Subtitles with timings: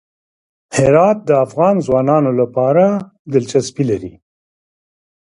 [0.77, 2.85] هرات د افغان ځوانانو لپاره
[3.33, 4.13] دلچسپي لري.